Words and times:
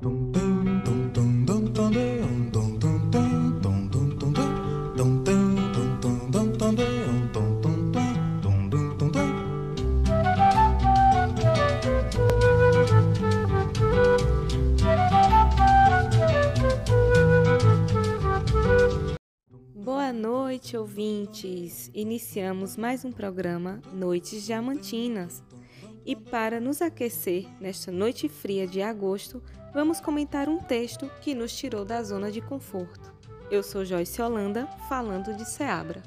Boa 0.00 0.14
noite, 20.14 20.78
ouvintes! 20.78 21.90
Iniciamos 21.92 22.78
mais 22.78 23.04
um 23.04 23.12
programa 23.12 23.82
Noites 23.92 24.46
Diamantinas. 24.46 25.42
E 26.04 26.16
para 26.16 26.60
nos 26.60 26.80
aquecer 26.80 27.46
nesta 27.60 27.92
noite 27.92 28.28
fria 28.28 28.66
de 28.66 28.80
agosto, 28.80 29.42
vamos 29.72 30.00
comentar 30.00 30.48
um 30.48 30.58
texto 30.58 31.10
que 31.20 31.34
nos 31.34 31.56
tirou 31.56 31.84
da 31.84 32.02
zona 32.02 32.30
de 32.30 32.40
conforto. 32.40 33.12
Eu 33.50 33.62
sou 33.62 33.84
Joyce 33.84 34.22
Holanda, 34.22 34.66
falando 34.88 35.34
de 35.34 35.44
Seabra. 35.44 36.02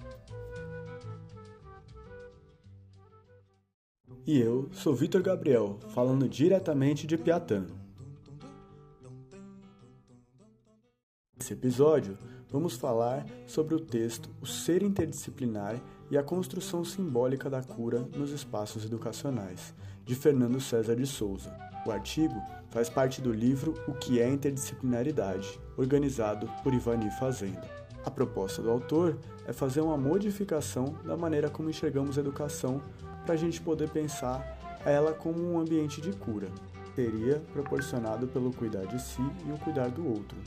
E 4.25 4.39
eu 4.39 4.69
sou 4.71 4.95
Vitor 4.95 5.21
Gabriel, 5.21 5.77
falando 5.89 6.29
diretamente 6.29 7.05
de 7.05 7.17
Piatã. 7.17 7.67
Nesse 11.43 11.55
episódio, 11.55 12.17
vamos 12.49 12.77
falar 12.77 13.25
sobre 13.45 13.75
o 13.75 13.79
texto 13.81 14.29
O 14.41 14.45
Ser 14.45 14.81
Interdisciplinar 14.81 15.75
e 16.09 16.17
a 16.17 16.23
Construção 16.23 16.85
Simbólica 16.85 17.49
da 17.49 17.61
Cura 17.61 18.07
nos 18.15 18.31
Espaços 18.31 18.85
Educacionais, 18.85 19.73
de 20.05 20.15
Fernando 20.15 20.61
César 20.61 20.95
de 20.95 21.05
Souza. 21.05 21.53
O 21.85 21.91
artigo 21.91 22.33
faz 22.69 22.89
parte 22.89 23.21
do 23.21 23.33
livro 23.33 23.73
O 23.89 23.93
que 23.93 24.21
é 24.21 24.29
Interdisciplinaridade, 24.29 25.59
organizado 25.75 26.49
por 26.63 26.73
Ivani 26.73 27.11
Fazenda. 27.19 27.69
A 28.05 28.09
proposta 28.09 28.61
do 28.61 28.71
autor 28.71 29.19
é 29.45 29.51
fazer 29.51 29.81
uma 29.81 29.97
modificação 29.97 30.95
da 31.03 31.17
maneira 31.17 31.49
como 31.49 31.69
enxergamos 31.69 32.17
a 32.17 32.21
educação 32.21 32.81
para 33.25 33.33
a 33.33 33.37
gente 33.37 33.59
poder 33.59 33.89
pensar 33.89 34.79
ela 34.85 35.11
como 35.11 35.43
um 35.43 35.59
ambiente 35.59 35.99
de 35.99 36.13
cura. 36.13 36.47
Seria 36.95 37.41
proporcionado 37.51 38.27
pelo 38.27 38.53
cuidar 38.53 38.85
de 38.85 39.01
si 39.01 39.21
e 39.45 39.51
o 39.51 39.57
cuidar 39.57 39.89
do 39.89 40.07
outro. 40.07 40.37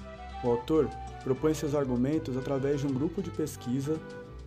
O 0.45 0.51
autor 0.51 0.89
propõe 1.23 1.55
seus 1.55 1.75
argumentos 1.75 2.37
através 2.37 2.81
de 2.81 2.87
um 2.87 2.93
grupo 2.93 3.23
de 3.23 3.31
pesquisa 3.31 3.99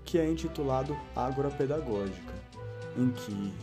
que 0.06 0.18
é 0.18 0.30
intitulado 0.30 0.98
Ágora 1.16 1.50
Pedagógica, 1.50 2.34
em 2.98 3.09
que 3.12 3.54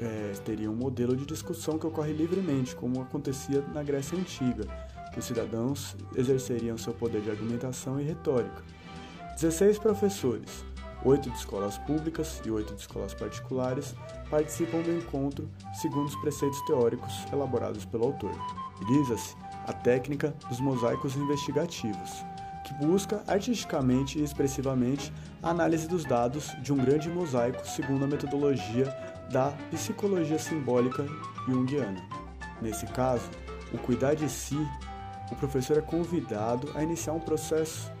é, 0.00 0.32
teria 0.44 0.70
um 0.70 0.74
modelo 0.74 1.16
de 1.16 1.24
discussão 1.24 1.78
que 1.78 1.86
ocorre 1.86 2.12
livremente, 2.12 2.74
como 2.74 3.00
acontecia 3.02 3.60
na 3.72 3.82
Grécia 3.82 4.18
Antiga, 4.18 4.64
que 5.12 5.18
os 5.18 5.24
cidadãos 5.24 5.96
exerceriam 6.14 6.76
seu 6.76 6.92
poder 6.92 7.22
de 7.22 7.30
argumentação 7.30 8.00
e 8.00 8.04
retórica. 8.04 8.62
16 9.34 9.78
professores, 9.78 10.64
oito 11.04 11.30
de 11.30 11.36
escolas 11.36 11.78
públicas 11.78 12.40
e 12.44 12.50
oito 12.50 12.74
de 12.74 12.80
escolas 12.80 13.14
particulares, 13.14 13.94
participam 14.28 14.82
do 14.82 14.92
encontro 14.92 15.48
segundo 15.80 16.06
os 16.06 16.16
preceitos 16.16 16.60
teóricos 16.66 17.12
elaborados 17.32 17.84
pelo 17.84 18.06
autor. 18.06 18.34
Utiliza-se 18.80 19.36
a 19.68 19.72
técnica 19.74 20.34
dos 20.48 20.58
mosaicos 20.58 21.14
investigativos, 21.14 22.24
que 22.64 22.72
busca 22.74 23.22
artisticamente 23.26 24.18
e 24.18 24.24
expressivamente 24.24 25.12
a 25.42 25.50
análise 25.50 25.86
dos 25.86 26.04
dados 26.04 26.56
de 26.62 26.72
um 26.72 26.76
grande 26.76 27.10
mosaico 27.10 27.66
segundo 27.68 28.04
a 28.04 28.08
metodologia 28.08 28.86
da 29.30 29.50
psicologia 29.70 30.38
simbólica 30.38 31.06
junguiana. 31.46 32.02
Nesse 32.62 32.86
caso, 32.86 33.28
o 33.72 33.78
cuidar 33.78 34.14
de 34.14 34.28
si, 34.28 34.58
o 35.30 35.36
professor 35.36 35.76
é 35.76 35.82
convidado 35.82 36.72
a 36.74 36.82
iniciar 36.82 37.12
um 37.12 37.20
processo 37.20 37.92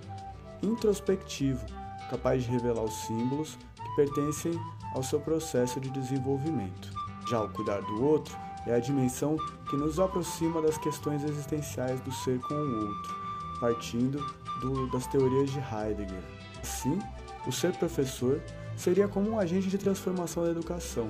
introspectivo 0.62 1.64
capaz 2.10 2.42
de 2.42 2.50
revelar 2.50 2.82
os 2.82 2.94
símbolos 3.02 3.58
que 3.76 3.96
pertencem 3.96 4.58
ao 4.94 5.02
seu 5.02 5.20
processo 5.20 5.78
de 5.78 5.90
desenvolvimento. 5.90 6.90
Já 7.28 7.42
o 7.42 7.50
cuidar 7.50 7.82
do 7.82 8.02
outro 8.02 8.34
é 8.68 8.74
a 8.74 8.80
dimensão 8.80 9.36
que 9.68 9.76
nos 9.76 9.98
aproxima 9.98 10.60
das 10.60 10.76
questões 10.76 11.24
existenciais 11.24 12.00
do 12.02 12.12
ser 12.12 12.38
com 12.40 12.54
o 12.54 12.86
outro, 12.86 13.14
partindo 13.60 14.18
do, 14.60 14.90
das 14.90 15.06
teorias 15.06 15.50
de 15.50 15.58
Heidegger. 15.58 16.22
Assim, 16.60 16.98
o 17.46 17.52
ser 17.52 17.72
professor 17.76 18.42
seria 18.76 19.08
como 19.08 19.30
um 19.30 19.38
agente 19.38 19.68
de 19.68 19.78
transformação 19.78 20.44
da 20.44 20.50
educação, 20.50 21.08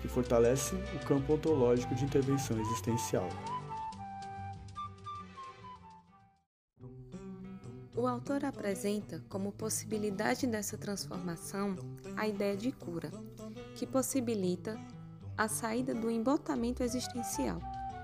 que 0.00 0.08
fortalece 0.08 0.74
o 0.94 1.06
campo 1.06 1.34
ontológico 1.34 1.94
de 1.94 2.04
intervenção 2.04 2.58
existencial. 2.60 3.28
O 7.96 8.06
autor 8.06 8.44
apresenta 8.44 9.22
como 9.28 9.52
possibilidade 9.52 10.46
dessa 10.46 10.78
transformação 10.78 11.76
a 12.16 12.26
ideia 12.26 12.56
de 12.56 12.72
cura, 12.72 13.10
que 13.74 13.86
possibilita 13.86 14.80
a 15.36 15.48
saída 15.48 15.94
do 15.94 16.10
embotamento 16.10 16.82
existencial, 16.82 17.60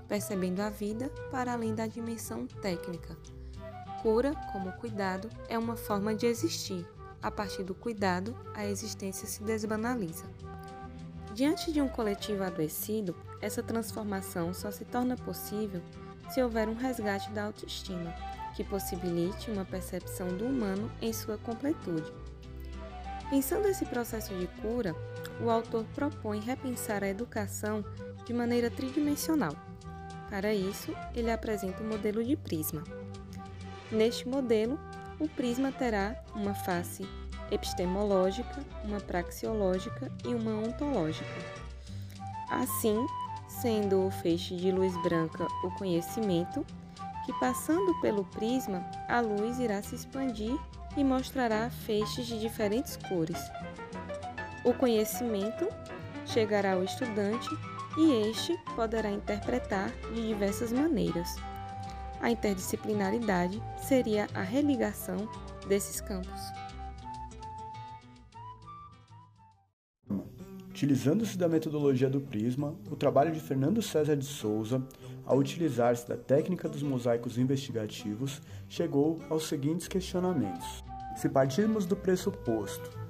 percebendo 0.07 0.61
a 0.61 0.69
vida 0.69 1.09
para 1.31 1.53
além 1.53 1.75
da 1.75 1.87
dimensão 1.87 2.47
técnica. 2.47 3.17
Cura, 4.01 4.33
como 4.51 4.71
cuidado, 4.73 5.29
é 5.49 5.57
uma 5.57 5.75
forma 5.75 6.13
de 6.13 6.25
existir. 6.25 6.85
A 7.21 7.31
partir 7.31 7.63
do 7.63 7.73
cuidado, 7.73 8.35
a 8.53 8.65
existência 8.65 9.27
se 9.27 9.43
desbanaliza. 9.43 10.25
Diante 11.33 11.71
de 11.71 11.81
um 11.81 11.87
coletivo 11.87 12.43
adoecido, 12.43 13.15
essa 13.41 13.61
transformação 13.61 14.53
só 14.53 14.71
se 14.71 14.85
torna 14.85 15.15
possível 15.15 15.81
se 16.29 16.41
houver 16.41 16.67
um 16.67 16.75
resgate 16.75 17.31
da 17.31 17.45
autoestima 17.45 18.13
que 18.55 18.63
possibilite 18.63 19.51
uma 19.51 19.63
percepção 19.63 20.27
do 20.29 20.45
humano 20.45 20.91
em 20.99 21.13
sua 21.13 21.37
completude. 21.37 22.11
Pensando 23.29 23.67
esse 23.67 23.85
processo 23.85 24.33
de 24.33 24.47
cura, 24.61 24.95
o 25.41 25.49
autor 25.49 25.85
propõe 25.95 26.39
repensar 26.39 27.03
a 27.03 27.09
educação 27.09 27.83
de 28.25 28.33
maneira 28.33 28.69
tridimensional. 28.69 29.53
Para 30.29 30.53
isso, 30.53 30.93
ele 31.15 31.31
apresenta 31.31 31.81
o 31.81 31.87
modelo 31.87 32.23
de 32.23 32.35
prisma. 32.35 32.83
Neste 33.91 34.27
modelo, 34.27 34.77
o 35.19 35.27
prisma 35.27 35.71
terá 35.71 36.21
uma 36.35 36.53
face 36.53 37.07
epistemológica, 37.49 38.63
uma 38.83 38.99
praxeológica 38.99 40.11
e 40.25 40.27
uma 40.27 40.51
ontológica. 40.51 41.25
Assim, 42.49 43.05
sendo 43.47 44.05
o 44.05 44.11
feixe 44.11 44.55
de 44.55 44.71
luz 44.71 44.93
branca 45.01 45.47
o 45.63 45.71
conhecimento, 45.71 46.65
que 47.25 47.33
passando 47.39 47.99
pelo 48.01 48.25
prisma, 48.25 48.85
a 49.07 49.19
luz 49.19 49.59
irá 49.59 49.81
se 49.81 49.95
expandir 49.95 50.57
e 50.95 51.03
mostrará 51.03 51.69
feixes 51.69 52.25
de 52.25 52.39
diferentes 52.39 52.97
cores. 52.97 53.39
O 54.67 54.73
conhecimento 54.73 55.65
chegará 56.25 56.73
ao 56.73 56.83
estudante 56.83 57.47
e 57.97 58.29
este 58.29 58.53
poderá 58.75 59.09
interpretar 59.09 59.89
de 60.13 60.27
diversas 60.27 60.73
maneiras. 60.73 61.37
A 62.19 62.29
interdisciplinaridade 62.29 63.63
seria 63.77 64.27
a 64.33 64.41
religação 64.41 65.29
desses 65.69 66.01
campos. 66.01 66.41
Utilizando-se 70.67 71.37
da 71.37 71.47
metodologia 71.47 72.09
do 72.09 72.19
prisma, 72.19 72.75
o 72.91 72.95
trabalho 72.97 73.31
de 73.31 73.39
Fernando 73.39 73.81
César 73.81 74.17
de 74.17 74.25
Souza, 74.25 74.85
ao 75.25 75.37
utilizar-se 75.37 76.05
da 76.05 76.17
técnica 76.17 76.67
dos 76.67 76.83
mosaicos 76.83 77.37
investigativos, 77.37 78.41
chegou 78.67 79.21
aos 79.29 79.47
seguintes 79.47 79.87
questionamentos. 79.87 80.83
Se 81.15 81.29
partirmos 81.29 81.85
do 81.85 81.95
pressuposto 81.95 83.06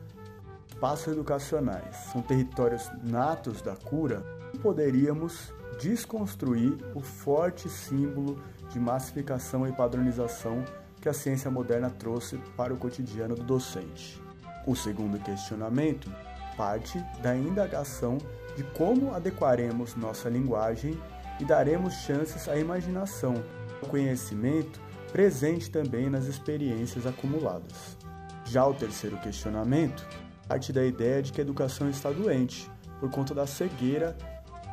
espaços 0.77 1.07
educacionais 1.07 1.95
são 2.11 2.21
territórios 2.21 2.91
natos 3.03 3.63
da 3.63 3.75
cura, 3.75 4.23
poderíamos 4.61 5.51
desconstruir 5.81 6.77
o 6.93 7.01
forte 7.01 7.67
símbolo 7.67 8.39
de 8.69 8.79
massificação 8.79 9.67
e 9.67 9.71
padronização 9.71 10.63
que 11.01 11.09
a 11.09 11.13
ciência 11.13 11.49
moderna 11.49 11.89
trouxe 11.89 12.37
para 12.55 12.71
o 12.71 12.77
cotidiano 12.77 13.33
do 13.33 13.43
docente. 13.43 14.21
O 14.67 14.75
segundo 14.75 15.17
questionamento 15.17 16.11
parte 16.55 17.03
da 17.23 17.35
indagação 17.35 18.19
de 18.55 18.63
como 18.63 19.15
adequaremos 19.15 19.95
nossa 19.95 20.29
linguagem 20.29 20.95
e 21.39 21.45
daremos 21.45 21.93
chances 21.93 22.47
à 22.47 22.55
imaginação, 22.55 23.33
ao 23.81 23.89
conhecimento 23.89 24.79
presente 25.11 25.71
também 25.71 26.07
nas 26.07 26.25
experiências 26.25 27.07
acumuladas. 27.07 27.97
Já 28.45 28.65
o 28.65 28.75
terceiro 28.75 29.17
questionamento 29.17 30.05
parte 30.47 30.71
da 30.71 30.85
ideia 30.85 31.21
de 31.21 31.31
que 31.31 31.41
a 31.41 31.43
educação 31.43 31.89
está 31.89 32.11
doente, 32.11 32.71
por 32.99 33.11
conta 33.11 33.33
da 33.33 33.45
cegueira 33.45 34.15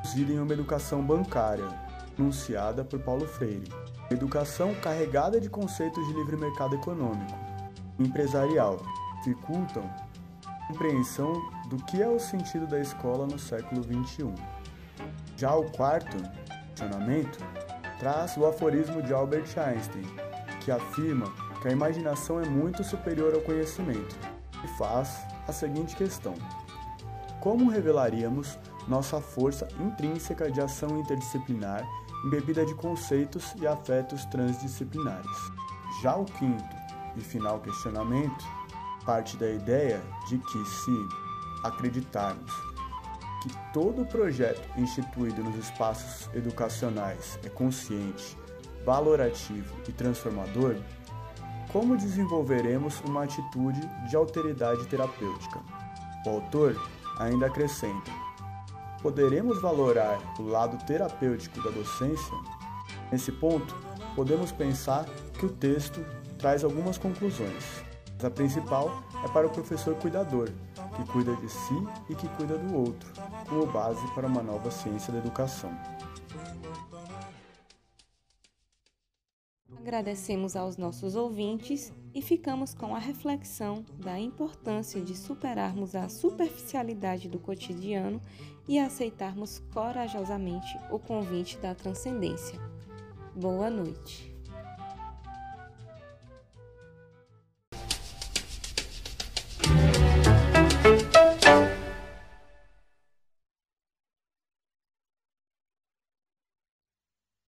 induzida 0.04 0.32
em 0.32 0.38
uma 0.38 0.52
educação 0.52 1.02
bancária, 1.02 1.66
enunciada 2.18 2.84
por 2.84 3.00
Paulo 3.00 3.26
Freire. 3.26 3.72
Uma 4.10 4.12
educação 4.12 4.74
carregada 4.76 5.40
de 5.40 5.48
conceitos 5.48 6.06
de 6.06 6.12
livre 6.12 6.36
mercado 6.36 6.74
econômico, 6.74 7.34
empresarial, 7.98 8.80
dificultam 9.16 9.82
a 10.46 10.66
compreensão 10.68 11.32
do 11.68 11.76
que 11.84 12.02
é 12.02 12.08
o 12.08 12.18
sentido 12.18 12.66
da 12.66 12.78
escola 12.78 13.26
no 13.26 13.38
século 13.38 13.82
XXI. 13.82 14.32
Já 15.36 15.54
o 15.54 15.70
quarto 15.70 16.16
questionamento 16.68 17.38
traz 17.98 18.36
o 18.36 18.44
aforismo 18.44 19.00
de 19.00 19.14
Albert 19.14 19.58
Einstein, 19.58 20.04
que 20.60 20.70
afirma 20.70 21.32
que 21.62 21.68
a 21.68 21.72
imaginação 21.72 22.40
é 22.40 22.44
muito 22.46 22.84
superior 22.84 23.32
ao 23.34 23.40
conhecimento, 23.40 24.14
e 24.24 24.43
faz 24.68 25.20
a 25.46 25.52
seguinte 25.52 25.96
questão: 25.96 26.34
Como 27.40 27.70
revelaríamos 27.70 28.58
nossa 28.88 29.20
força 29.20 29.68
intrínseca 29.80 30.50
de 30.50 30.60
ação 30.60 30.98
interdisciplinar 30.98 31.86
embebida 32.24 32.64
de 32.64 32.74
conceitos 32.74 33.54
e 33.60 33.66
afetos 33.66 34.24
transdisciplinares? 34.26 35.36
Já 36.02 36.16
o 36.16 36.24
quinto 36.24 36.76
e 37.16 37.20
final 37.20 37.60
questionamento 37.60 38.44
parte 39.04 39.36
da 39.36 39.50
ideia 39.50 40.02
de 40.28 40.38
que, 40.38 40.64
se 40.64 41.08
acreditarmos 41.62 42.52
que 43.42 43.50
todo 43.72 44.06
projeto 44.06 44.66
instituído 44.78 45.42
nos 45.44 45.56
espaços 45.56 46.30
educacionais 46.34 47.38
é 47.44 47.48
consciente, 47.50 48.36
valorativo 48.84 49.74
e 49.86 49.92
transformador, 49.92 50.76
como 51.74 51.96
desenvolveremos 51.96 53.00
uma 53.00 53.24
atitude 53.24 53.80
de 54.08 54.14
alteridade 54.14 54.86
terapêutica? 54.86 55.58
O 56.24 56.30
autor 56.30 56.80
ainda 57.18 57.46
acrescenta: 57.46 58.12
poderemos 59.02 59.60
valorar 59.60 60.20
o 60.38 60.44
lado 60.44 60.78
terapêutico 60.86 61.60
da 61.64 61.70
docência? 61.70 62.32
Nesse 63.10 63.32
ponto, 63.32 63.74
podemos 64.14 64.52
pensar 64.52 65.04
que 65.36 65.46
o 65.46 65.50
texto 65.50 66.00
traz 66.38 66.62
algumas 66.62 66.96
conclusões. 66.96 67.82
A 68.22 68.30
principal 68.30 69.02
é 69.24 69.28
para 69.28 69.48
o 69.48 69.50
professor 69.50 69.96
cuidador, 69.96 70.50
que 70.94 71.04
cuida 71.10 71.34
de 71.34 71.48
si 71.48 71.88
e 72.08 72.14
que 72.14 72.28
cuida 72.28 72.56
do 72.56 72.74
outro, 72.74 73.10
como 73.48 73.66
base 73.66 74.06
para 74.14 74.28
uma 74.28 74.44
nova 74.44 74.70
ciência 74.70 75.12
da 75.12 75.18
educação. 75.18 75.76
Agradecemos 79.94 80.56
aos 80.56 80.76
nossos 80.76 81.14
ouvintes 81.14 81.92
e 82.12 82.20
ficamos 82.20 82.74
com 82.74 82.96
a 82.96 82.98
reflexão 82.98 83.84
da 83.96 84.18
importância 84.18 85.00
de 85.00 85.16
superarmos 85.16 85.94
a 85.94 86.08
superficialidade 86.08 87.28
do 87.28 87.38
cotidiano 87.38 88.20
e 88.66 88.76
aceitarmos 88.76 89.62
corajosamente 89.72 90.76
o 90.90 90.98
convite 90.98 91.58
da 91.58 91.76
transcendência. 91.76 92.58
Boa 93.36 93.70
noite. 93.70 94.33